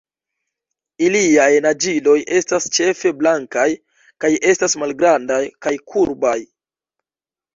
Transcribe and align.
Iliaj 1.07 1.49
naĝiloj 1.65 2.15
estas 2.39 2.65
ĉefe 2.77 3.11
blankaj 3.19 3.67
kaj 4.25 4.31
estas 4.53 4.75
malgrandaj 4.85 5.41
kaj 5.67 5.75
kurbaj. 5.93 6.35